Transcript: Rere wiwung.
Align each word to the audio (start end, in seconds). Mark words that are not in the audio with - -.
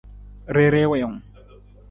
Rere 0.55 0.81
wiwung. 0.91 1.19